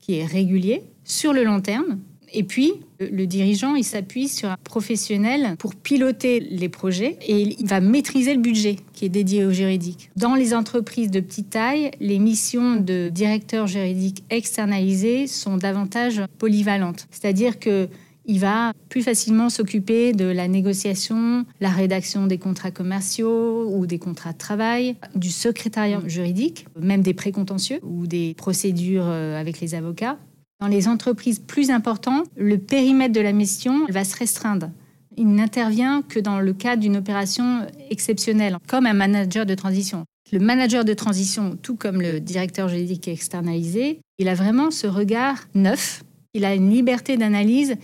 qui 0.00 0.14
est 0.14 0.26
régulier 0.26 0.82
sur 1.04 1.32
le 1.32 1.44
long 1.44 1.60
terme 1.60 2.00
et 2.32 2.42
puis, 2.42 2.72
le 3.00 3.26
dirigeant, 3.26 3.74
il 3.74 3.84
s'appuie 3.84 4.28
sur 4.28 4.50
un 4.50 4.56
professionnel 4.62 5.56
pour 5.58 5.74
piloter 5.74 6.40
les 6.40 6.68
projets 6.68 7.16
et 7.26 7.56
il 7.58 7.66
va 7.66 7.80
maîtriser 7.80 8.34
le 8.34 8.40
budget 8.40 8.76
qui 8.92 9.04
est 9.04 9.08
dédié 9.08 9.44
au 9.44 9.50
juridique. 9.50 10.10
Dans 10.16 10.34
les 10.34 10.54
entreprises 10.54 11.10
de 11.10 11.20
petite 11.20 11.50
taille, 11.50 11.90
les 12.00 12.18
missions 12.18 12.76
de 12.76 13.08
directeur 13.08 13.66
juridique 13.66 14.24
externalisé 14.30 15.26
sont 15.26 15.56
davantage 15.56 16.22
polyvalentes. 16.38 17.06
C'est-à-dire 17.10 17.58
que 17.58 17.88
il 18.30 18.40
va 18.40 18.74
plus 18.90 19.00
facilement 19.00 19.48
s'occuper 19.48 20.12
de 20.12 20.26
la 20.26 20.48
négociation, 20.48 21.46
la 21.60 21.70
rédaction 21.70 22.26
des 22.26 22.36
contrats 22.36 22.70
commerciaux 22.70 23.66
ou 23.74 23.86
des 23.86 23.98
contrats 23.98 24.34
de 24.34 24.38
travail, 24.38 24.96
du 25.14 25.30
secrétariat 25.30 26.02
juridique, 26.06 26.66
même 26.78 27.00
des 27.00 27.14
précontentieux 27.14 27.80
ou 27.82 28.06
des 28.06 28.34
procédures 28.36 29.06
euh, 29.06 29.40
avec 29.40 29.60
les 29.60 29.74
avocats. 29.74 30.18
Dans 30.60 30.66
les 30.66 30.88
entreprises 30.88 31.38
plus 31.38 31.70
importantes, 31.70 32.26
le 32.36 32.58
périmètre 32.58 33.12
de 33.12 33.20
la 33.20 33.32
mission 33.32 33.86
va 33.90 34.02
se 34.02 34.16
restreindre. 34.16 34.70
Il 35.16 35.28
n'intervient 35.28 36.02
que 36.02 36.18
dans 36.18 36.40
le 36.40 36.52
cadre 36.52 36.82
d'une 36.82 36.96
opération 36.96 37.64
exceptionnelle, 37.90 38.56
comme 38.66 38.86
un 38.86 38.92
manager 38.92 39.46
de 39.46 39.54
transition. 39.54 40.04
Le 40.32 40.40
manager 40.40 40.84
de 40.84 40.94
transition, 40.94 41.56
tout 41.62 41.76
comme 41.76 42.02
le 42.02 42.18
directeur 42.18 42.68
juridique 42.68 43.06
externalisé, 43.06 44.00
il 44.18 44.28
a 44.28 44.34
vraiment 44.34 44.72
ce 44.72 44.88
regard 44.88 45.46
neuf. 45.54 46.02
Il 46.34 46.44
a 46.44 46.56
une 46.56 46.70
liberté 46.70 47.16
d'analyse 47.16 47.76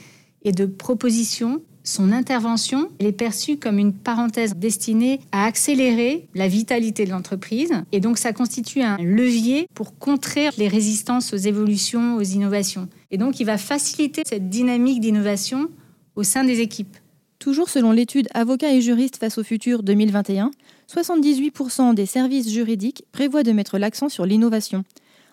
et 0.43 0.51
de 0.51 0.67
proposition 0.67 1.63
son 1.85 2.13
intervention 2.13 2.89
est 2.99 3.13
perçue 3.13 3.59
comme 3.59 3.79
une 3.79 3.93
parenthèse 3.93 4.57
destinée 4.57 5.21
à 5.33 5.45
accélérer 5.45 6.27
la 6.35 6.49
vitalité 6.49 7.05
de 7.05 7.11
l'entreprise. 7.11 7.73
Et 7.93 8.01
donc, 8.01 8.19
ça 8.19 8.33
constitue 8.33 8.81
un 8.81 8.97
levier 8.97 9.69
pour 9.75 9.99
contrer 9.99 10.49
les 10.57 10.69
résistances 10.69 11.33
aux 11.35 11.37
évolutions, 11.37 12.17
aux 12.17 12.23
innovations. 12.23 12.89
Et 13.11 13.19
donc, 13.19 13.39
il 13.39 13.45
va 13.45 13.59
faciliter 13.59 14.23
cette 14.27 14.49
dynamique 14.49 15.01
d'innovation 15.01 15.69
au 16.17 16.23
sein 16.23 16.43
des 16.43 16.61
équipes 16.61 16.97
Toujours 17.39 17.69
selon 17.69 17.93
l'étude 17.93 18.29
Avocats 18.33 18.73
et 18.73 18.81
juristes 18.81 19.19
face 19.19 19.37
au 19.37 19.45
futur 19.45 19.83
2021, 19.83 20.51
78% 20.89 21.93
des 21.93 22.07
services 22.07 22.51
juridiques 22.51 23.05
prévoient 23.13 23.43
de 23.43 23.53
mettre 23.53 23.77
l'accent 23.77 24.09
sur 24.09 24.25
l'innovation. 24.25 24.85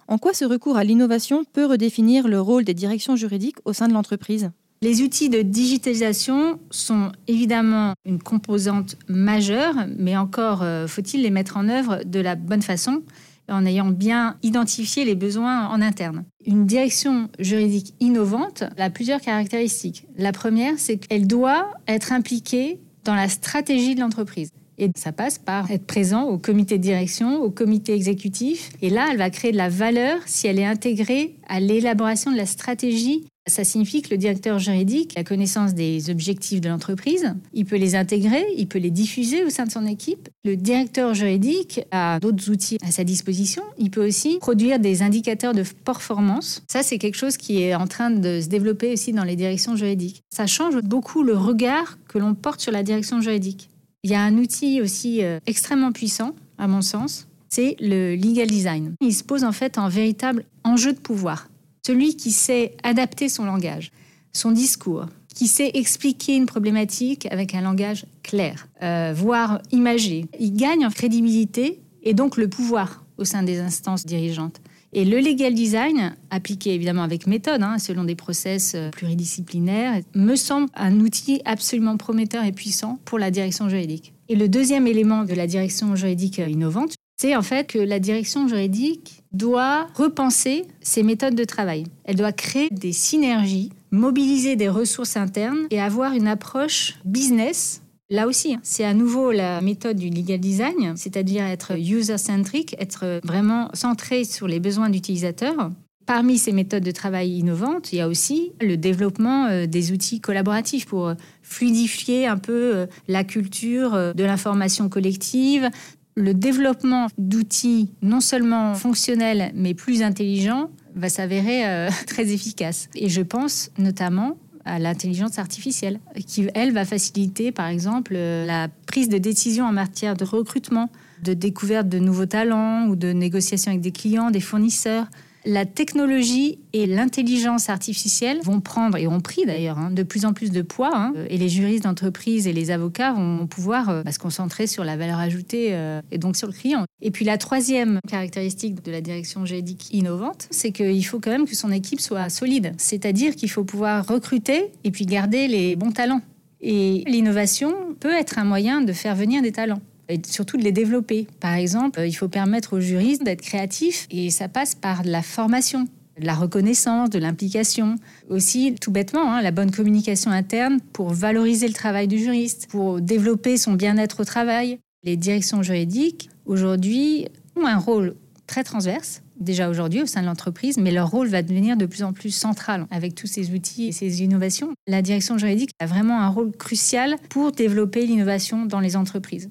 En 0.09 0.17
quoi 0.17 0.33
ce 0.33 0.43
recours 0.43 0.75
à 0.75 0.83
l'innovation 0.83 1.45
peut 1.53 1.65
redéfinir 1.65 2.27
le 2.27 2.41
rôle 2.41 2.65
des 2.65 2.73
directions 2.73 3.15
juridiques 3.15 3.59
au 3.63 3.71
sein 3.71 3.87
de 3.87 3.93
l'entreprise? 3.93 4.51
Les 4.81 5.01
outils 5.01 5.29
de 5.29 5.41
digitalisation 5.41 6.59
sont 6.71 7.11
évidemment 7.27 7.93
une 8.03 8.21
composante 8.21 8.95
majeure, 9.07 9.75
mais 9.97 10.17
encore 10.17 10.63
euh, 10.63 10.87
faut-il 10.87 11.21
les 11.21 11.29
mettre 11.29 11.57
en 11.57 11.69
œuvre 11.69 12.01
de 12.03 12.19
la 12.19 12.35
bonne 12.35 12.63
façon 12.63 13.03
en 13.47 13.65
ayant 13.65 13.89
bien 13.89 14.37
identifié 14.43 15.05
les 15.05 15.15
besoins 15.15 15.67
en 15.67 15.81
interne. 15.81 16.23
Une 16.45 16.65
direction 16.65 17.29
juridique 17.37 17.93
innovante 17.99 18.63
a 18.77 18.89
plusieurs 18.89 19.21
caractéristiques. 19.21 20.07
La 20.17 20.31
première, 20.31 20.75
c'est 20.77 20.97
qu'elle 20.97 21.27
doit 21.27 21.71
être 21.87 22.13
impliquée 22.13 22.79
dans 23.03 23.15
la 23.15 23.27
stratégie 23.27 23.93
de 23.93 23.99
l'entreprise. 23.99 24.51
Et 24.77 24.89
ça 24.95 25.11
passe 25.11 25.37
par 25.37 25.69
être 25.71 25.85
présent 25.85 26.23
au 26.23 26.37
comité 26.37 26.77
de 26.77 26.83
direction, 26.83 27.41
au 27.41 27.49
comité 27.49 27.93
exécutif. 27.93 28.69
Et 28.81 28.89
là, 28.89 29.07
elle 29.11 29.17
va 29.17 29.29
créer 29.29 29.51
de 29.51 29.57
la 29.57 29.69
valeur 29.69 30.19
si 30.25 30.47
elle 30.47 30.59
est 30.59 30.65
intégrée 30.65 31.35
à 31.47 31.59
l'élaboration 31.59 32.31
de 32.31 32.37
la 32.37 32.45
stratégie 32.45 33.25
ça 33.47 33.63
signifie 33.63 34.03
que 34.03 34.11
le 34.11 34.17
directeur 34.17 34.59
juridique 34.59 35.17
a 35.17 35.23
connaissance 35.23 35.73
des 35.73 36.11
objectifs 36.11 36.61
de 36.61 36.69
l'entreprise, 36.69 37.33
il 37.53 37.65
peut 37.65 37.77
les 37.77 37.95
intégrer, 37.95 38.45
il 38.55 38.67
peut 38.67 38.77
les 38.77 38.91
diffuser 38.91 39.43
au 39.43 39.49
sein 39.49 39.65
de 39.65 39.71
son 39.71 39.87
équipe. 39.87 40.29
Le 40.45 40.55
directeur 40.55 41.15
juridique 41.15 41.81
a 41.89 42.19
d'autres 42.19 42.51
outils 42.51 42.77
à 42.85 42.91
sa 42.91 43.03
disposition. 43.03 43.63
Il 43.79 43.89
peut 43.89 44.05
aussi 44.05 44.37
produire 44.39 44.79
des 44.79 45.01
indicateurs 45.01 45.53
de 45.53 45.63
performance. 45.63 46.63
Ça, 46.71 46.83
c'est 46.83 46.99
quelque 46.99 47.17
chose 47.17 47.37
qui 47.37 47.63
est 47.63 47.73
en 47.73 47.87
train 47.87 48.11
de 48.11 48.41
se 48.41 48.47
développer 48.47 48.93
aussi 48.93 49.11
dans 49.11 49.23
les 49.23 49.35
directions 49.35 49.75
juridiques. 49.75 50.21
Ça 50.29 50.45
change 50.45 50.79
beaucoup 50.83 51.23
le 51.23 51.35
regard 51.35 51.97
que 52.07 52.19
l'on 52.19 52.35
porte 52.35 52.61
sur 52.61 52.71
la 52.71 52.83
direction 52.83 53.21
juridique. 53.21 53.70
Il 54.03 54.09
y 54.09 54.15
a 54.15 54.23
un 54.23 54.37
outil 54.37 54.81
aussi 54.81 55.23
euh, 55.23 55.39
extrêmement 55.45 55.91
puissant, 55.91 56.33
à 56.57 56.67
mon 56.67 56.81
sens, 56.81 57.27
c'est 57.49 57.75
le 57.79 58.15
legal 58.15 58.47
design. 58.47 58.95
Il 58.99 59.13
se 59.13 59.23
pose 59.23 59.43
en 59.43 59.51
fait 59.51 59.77
un 59.77 59.89
véritable 59.89 60.45
enjeu 60.63 60.93
de 60.93 60.99
pouvoir. 60.99 61.49
Celui 61.85 62.15
qui 62.15 62.31
sait 62.31 62.75
adapter 62.81 63.29
son 63.29 63.45
langage, 63.45 63.91
son 64.33 64.51
discours, 64.51 65.05
qui 65.35 65.47
sait 65.47 65.69
expliquer 65.75 66.35
une 66.35 66.47
problématique 66.47 67.27
avec 67.29 67.53
un 67.53 67.61
langage 67.61 68.07
clair, 68.23 68.67
euh, 68.81 69.13
voire 69.15 69.61
imagé, 69.71 70.25
il 70.39 70.53
gagne 70.53 70.83
en 70.83 70.89
crédibilité 70.89 71.79
et 72.01 72.15
donc 72.15 72.37
le 72.37 72.47
pouvoir 72.47 73.03
au 73.19 73.23
sein 73.23 73.43
des 73.43 73.59
instances 73.59 74.03
dirigeantes. 74.03 74.61
Et 74.93 75.05
le 75.05 75.19
legal 75.19 75.53
design, 75.53 76.15
appliqué 76.29 76.73
évidemment 76.73 77.03
avec 77.03 77.25
méthode, 77.25 77.63
hein, 77.63 77.79
selon 77.79 78.03
des 78.03 78.15
process 78.15 78.73
euh, 78.75 78.89
pluridisciplinaires, 78.89 80.01
me 80.15 80.35
semble 80.35 80.67
un 80.75 80.99
outil 80.99 81.41
absolument 81.45 81.95
prometteur 81.95 82.43
et 82.43 82.51
puissant 82.51 82.99
pour 83.05 83.17
la 83.17 83.31
direction 83.31 83.69
juridique. 83.69 84.13
Et 84.27 84.35
le 84.35 84.49
deuxième 84.49 84.87
élément 84.87 85.23
de 85.23 85.33
la 85.33 85.47
direction 85.47 85.95
juridique 85.95 86.39
innovante, 86.39 86.95
c'est 87.21 87.35
en 87.35 87.41
fait 87.41 87.67
que 87.67 87.77
la 87.77 87.99
direction 87.99 88.47
juridique 88.47 89.23
doit 89.31 89.87
repenser 89.95 90.65
ses 90.81 91.03
méthodes 91.03 91.35
de 91.35 91.43
travail. 91.43 91.85
Elle 92.03 92.15
doit 92.15 92.31
créer 92.31 92.67
des 92.71 92.93
synergies, 92.93 93.69
mobiliser 93.91 94.55
des 94.55 94.69
ressources 94.69 95.15
internes 95.17 95.67
et 95.69 95.79
avoir 95.79 96.13
une 96.13 96.27
approche 96.27 96.95
business 97.05 97.81
Là 98.11 98.27
aussi, 98.27 98.55
hein, 98.55 98.59
c'est 98.61 98.83
à 98.83 98.93
nouveau 98.93 99.31
la 99.31 99.61
méthode 99.61 99.95
du 99.95 100.09
legal 100.09 100.39
design, 100.39 100.93
c'est-à-dire 100.97 101.45
être 101.45 101.79
user-centric, 101.79 102.75
être 102.77 103.21
vraiment 103.23 103.69
centré 103.73 104.25
sur 104.25 104.49
les 104.49 104.59
besoins 104.59 104.89
d'utilisateurs. 104.89 105.71
Parmi 106.05 106.37
ces 106.37 106.51
méthodes 106.51 106.83
de 106.83 106.91
travail 106.91 107.29
innovantes, 107.37 107.93
il 107.93 107.99
y 107.99 108.01
a 108.01 108.09
aussi 108.09 108.51
le 108.59 108.75
développement 108.75 109.45
euh, 109.45 109.65
des 109.65 109.93
outils 109.93 110.19
collaboratifs 110.19 110.87
pour 110.87 111.07
euh, 111.07 111.13
fluidifier 111.41 112.27
un 112.27 112.37
peu 112.37 112.75
euh, 112.75 112.85
la 113.07 113.23
culture 113.23 114.13
de 114.13 114.23
l'information 114.25 114.89
collective, 114.89 115.69
le 116.15 116.33
développement 116.33 117.07
d'outils 117.17 117.93
non 118.01 118.19
seulement 118.19 118.73
fonctionnels 118.73 119.51
mais 119.55 119.73
plus 119.73 120.01
intelligents 120.01 120.69
va 120.95 121.09
s'avérer 121.09 121.67
euh, 121.67 121.89
très 122.07 122.31
efficace. 122.31 122.89
Et 122.95 123.09
je 123.09 123.21
pense 123.21 123.71
notamment 123.77 124.37
à 124.65 124.79
l'intelligence 124.79 125.39
artificielle, 125.39 125.99
qui, 126.27 126.47
elle, 126.53 126.71
va 126.71 126.85
faciliter, 126.85 127.51
par 127.51 127.67
exemple, 127.67 128.13
euh, 128.15 128.45
la 128.45 128.67
prise 128.85 129.09
de 129.09 129.17
décision 129.17 129.65
en 129.65 129.71
matière 129.71 130.15
de 130.15 130.23
recrutement, 130.23 130.89
de 131.23 131.33
découverte 131.33 131.87
de 131.89 131.99
nouveaux 131.99 132.25
talents 132.25 132.87
ou 132.87 132.95
de 132.95 133.11
négociation 133.11 133.71
avec 133.71 133.81
des 133.81 133.91
clients, 133.91 134.31
des 134.31 134.39
fournisseurs 134.39 135.07
la 135.45 135.65
technologie 135.65 136.59
et 136.73 136.85
l'intelligence 136.85 137.69
artificielle 137.69 138.39
vont 138.43 138.61
prendre, 138.61 138.97
et 138.97 139.07
ont 139.07 139.19
pris 139.19 139.45
d'ailleurs, 139.45 139.77
hein, 139.77 139.91
de 139.91 140.03
plus 140.03 140.25
en 140.25 140.33
plus 140.33 140.51
de 140.51 140.61
poids. 140.61 140.91
Hein. 140.93 141.13
et 141.29 141.37
les 141.37 141.49
juristes 141.49 141.83
d'entreprise 141.83 142.47
et 142.47 142.53
les 142.53 142.71
avocats 142.71 143.13
vont 143.13 143.47
pouvoir 143.47 143.89
euh, 143.89 144.03
bah, 144.03 144.11
se 144.11 144.19
concentrer 144.19 144.67
sur 144.67 144.83
la 144.83 144.97
valeur 144.97 145.19
ajoutée 145.19 145.69
euh, 145.71 146.01
et 146.11 146.17
donc 146.17 146.35
sur 146.35 146.47
le 146.47 146.53
client. 146.53 146.85
Et 147.01 147.11
puis 147.11 147.25
la 147.25 147.37
troisième 147.37 147.99
caractéristique 148.07 148.83
de 148.83 148.91
la 148.91 149.01
direction 149.01 149.45
juridique 149.45 149.93
innovante, 149.93 150.47
c'est 150.51 150.71
qu'il 150.71 151.05
faut 151.05 151.19
quand 151.19 151.31
même 151.31 151.47
que 151.47 151.55
son 151.55 151.71
équipe 151.71 151.99
soit 151.99 152.29
solide. 152.29 152.73
C'est-à-dire 152.77 153.35
qu'il 153.35 153.49
faut 153.49 153.63
pouvoir 153.63 154.05
recruter 154.05 154.71
et 154.83 154.91
puis 154.91 155.05
garder 155.05 155.47
les 155.47 155.75
bons 155.75 155.91
talents. 155.91 156.21
Et 156.61 157.03
l'innovation 157.07 157.73
peut 157.99 158.13
être 158.13 158.37
un 158.37 158.43
moyen 158.43 158.81
de 158.81 158.93
faire 158.93 159.15
venir 159.15 159.41
des 159.41 159.51
talents 159.51 159.81
et 160.09 160.19
surtout 160.25 160.57
de 160.57 160.63
les 160.63 160.71
développer. 160.71 161.27
Par 161.39 161.53
exemple, 161.53 162.01
il 162.05 162.13
faut 162.13 162.27
permettre 162.27 162.77
aux 162.77 162.79
juristes 162.79 163.23
d'être 163.23 163.41
créatifs 163.41 164.07
et 164.11 164.29
ça 164.29 164.47
passe 164.47 164.75
par 164.75 165.03
la 165.03 165.21
formation 165.21 165.87
de 166.19 166.25
la 166.25 166.35
reconnaissance, 166.35 167.09
de 167.09 167.19
l'implication. 167.19 167.95
Aussi, 168.29 168.75
tout 168.79 168.91
bêtement, 168.91 169.33
hein, 169.33 169.41
la 169.41 169.51
bonne 169.51 169.71
communication 169.71 170.31
interne 170.31 170.79
pour 170.93 171.09
valoriser 171.09 171.67
le 171.67 171.73
travail 171.73 172.07
du 172.07 172.19
juriste, 172.19 172.67
pour 172.69 173.01
développer 173.01 173.57
son 173.57 173.73
bien-être 173.73 174.21
au 174.21 174.25
travail. 174.25 174.79
Les 175.03 175.17
directions 175.17 175.63
juridiques, 175.63 176.29
aujourd'hui, 176.45 177.27
ont 177.55 177.65
un 177.65 177.77
rôle 177.77 178.15
très 178.45 178.63
transverse, 178.63 179.21
déjà 179.39 179.69
aujourd'hui 179.69 180.01
au 180.01 180.05
sein 180.05 180.21
de 180.21 180.27
l'entreprise, 180.27 180.77
mais 180.77 180.91
leur 180.91 181.09
rôle 181.09 181.27
va 181.27 181.41
devenir 181.41 181.77
de 181.77 181.85
plus 181.85 182.03
en 182.03 182.13
plus 182.13 182.31
central 182.31 182.85
avec 182.91 183.15
tous 183.15 183.27
ces 183.27 183.51
outils 183.51 183.87
et 183.87 183.91
ces 183.91 184.21
innovations. 184.21 184.73
La 184.87 185.01
direction 185.01 185.37
juridique 185.37 185.71
a 185.79 185.85
vraiment 185.85 186.21
un 186.21 186.27
rôle 186.27 186.51
crucial 186.51 187.15
pour 187.29 187.51
développer 187.51 188.05
l'innovation 188.05 188.65
dans 188.65 188.79
les 188.79 188.95
entreprises. 188.95 189.49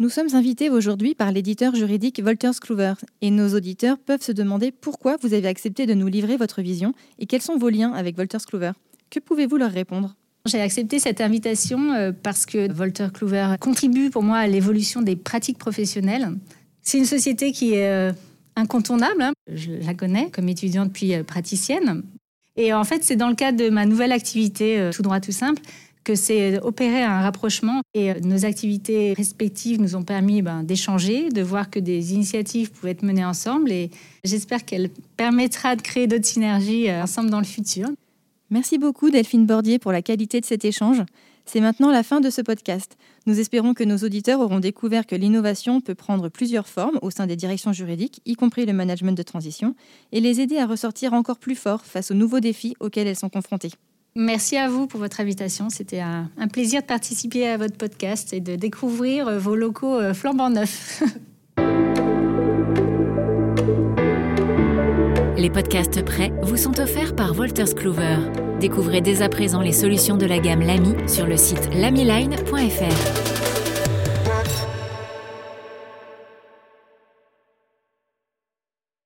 Nous 0.00 0.10
sommes 0.10 0.32
invités 0.34 0.70
aujourd'hui 0.70 1.16
par 1.16 1.32
l'éditeur 1.32 1.74
juridique 1.74 2.22
Wolters 2.22 2.60
Kluwer 2.60 2.94
et 3.20 3.32
nos 3.32 3.56
auditeurs 3.56 3.98
peuvent 3.98 4.22
se 4.22 4.30
demander 4.30 4.70
pourquoi 4.70 5.16
vous 5.20 5.34
avez 5.34 5.48
accepté 5.48 5.86
de 5.86 5.94
nous 5.94 6.06
livrer 6.06 6.36
votre 6.36 6.62
vision 6.62 6.94
et 7.18 7.26
quels 7.26 7.42
sont 7.42 7.58
vos 7.58 7.68
liens 7.68 7.92
avec 7.92 8.16
Wolters 8.16 8.46
Kluwer. 8.46 8.70
Que 9.10 9.18
pouvez-vous 9.18 9.56
leur 9.56 9.72
répondre? 9.72 10.14
J'ai 10.46 10.60
accepté 10.60 11.00
cette 11.00 11.20
invitation 11.20 11.94
euh, 11.94 12.12
parce 12.12 12.46
que 12.46 12.72
Wolters 12.72 13.12
Kluwer 13.12 13.56
contribue 13.58 14.10
pour 14.10 14.22
moi 14.22 14.36
à 14.36 14.46
l'évolution 14.46 15.02
des 15.02 15.16
pratiques 15.16 15.58
professionnelles. 15.58 16.30
C'est 16.80 16.98
une 16.98 17.04
société 17.04 17.50
qui 17.50 17.74
est 17.74 17.88
euh, 17.88 18.12
incontournable. 18.54 19.20
Hein. 19.20 19.32
Je 19.52 19.72
la 19.84 19.94
connais 19.94 20.30
comme 20.30 20.48
étudiante 20.48 20.92
puis 20.92 21.12
euh, 21.12 21.24
praticienne. 21.24 22.04
Et 22.54 22.72
en 22.72 22.84
fait, 22.84 23.02
c'est 23.02 23.16
dans 23.16 23.28
le 23.28 23.34
cadre 23.34 23.58
de 23.58 23.68
ma 23.68 23.84
nouvelle 23.84 24.12
activité, 24.12 24.90
tout 24.92 25.02
droit 25.02 25.20
tout 25.20 25.30
simple, 25.30 25.62
que 26.08 26.14
c'est 26.14 26.58
opérer 26.62 27.02
un 27.02 27.20
rapprochement 27.20 27.82
et 27.92 28.12
euh, 28.12 28.14
nos 28.22 28.46
activités 28.46 29.12
respectives 29.12 29.78
nous 29.78 29.94
ont 29.94 30.04
permis 30.04 30.40
ben, 30.40 30.62
d'échanger, 30.62 31.28
de 31.28 31.42
voir 31.42 31.68
que 31.68 31.78
des 31.78 32.14
initiatives 32.14 32.72
pouvaient 32.72 32.92
être 32.92 33.02
menées 33.02 33.26
ensemble 33.26 33.70
et 33.70 33.90
j'espère 34.24 34.64
qu'elle 34.64 34.88
permettra 35.18 35.76
de 35.76 35.82
créer 35.82 36.06
d'autres 36.06 36.24
synergies 36.24 36.88
euh, 36.88 37.02
ensemble 37.02 37.28
dans 37.28 37.40
le 37.40 37.44
futur. 37.44 37.90
Merci 38.48 38.78
beaucoup 38.78 39.10
Delphine 39.10 39.44
Bordier 39.44 39.78
pour 39.78 39.92
la 39.92 40.00
qualité 40.00 40.40
de 40.40 40.46
cet 40.46 40.64
échange. 40.64 41.02
C'est 41.44 41.60
maintenant 41.60 41.90
la 41.90 42.02
fin 42.02 42.20
de 42.20 42.30
ce 42.30 42.40
podcast. 42.40 42.96
Nous 43.26 43.38
espérons 43.38 43.74
que 43.74 43.84
nos 43.84 43.98
auditeurs 43.98 44.40
auront 44.40 44.60
découvert 44.60 45.04
que 45.04 45.14
l'innovation 45.14 45.82
peut 45.82 45.94
prendre 45.94 46.30
plusieurs 46.30 46.68
formes 46.68 46.98
au 47.02 47.10
sein 47.10 47.26
des 47.26 47.36
directions 47.36 47.74
juridiques, 47.74 48.22
y 48.24 48.34
compris 48.34 48.64
le 48.64 48.72
management 48.72 49.12
de 49.12 49.22
transition, 49.22 49.74
et 50.12 50.22
les 50.22 50.40
aider 50.40 50.56
à 50.56 50.66
ressortir 50.66 51.12
encore 51.12 51.38
plus 51.38 51.54
fort 51.54 51.84
face 51.84 52.10
aux 52.10 52.14
nouveaux 52.14 52.40
défis 52.40 52.76
auxquels 52.80 53.06
elles 53.06 53.16
sont 53.16 53.28
confrontées. 53.28 53.72
Merci 54.20 54.56
à 54.56 54.68
vous 54.68 54.88
pour 54.88 54.98
votre 54.98 55.20
invitation. 55.20 55.70
C'était 55.70 56.00
un, 56.00 56.28
plaisir 56.52 56.80
de 56.80 56.86
participer 56.86 57.46
à 57.46 57.56
votre 57.56 57.76
podcast 57.76 58.32
et 58.32 58.40
de 58.40 58.56
découvrir 58.56 59.28
euh, 59.28 59.38
vos 59.38 59.54
locaux 59.54 59.94
euh, 59.94 60.12
flambant 60.12 60.50
neufs. 60.50 61.04
Les 65.36 65.50
podcasts 65.50 66.04
prêts 66.04 66.32
vous 66.42 66.56
sont 66.56 66.80
offerts 66.80 67.14
par 67.14 67.32
Wolters 67.32 67.76
Kluwer. 67.76 68.16
Découvrez 68.58 69.00
dès 69.00 69.22
à 69.22 69.28
présent 69.28 69.60
les 69.60 69.70
solutions 69.70 70.16
de 70.16 70.26
la 70.26 70.40
gamme 70.40 70.62
Lamy 70.62 70.96
sur 71.06 71.28
le 71.28 71.36
site 71.36 71.72
lamyline.fr. 71.72 73.37